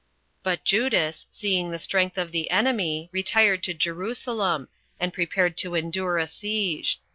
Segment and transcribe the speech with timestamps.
[0.43, 0.43] 5.
[0.43, 4.67] But Judas, seeing the strength of the enemy, retired to Jerusalem,
[4.99, 6.99] and prepared to endure a siege.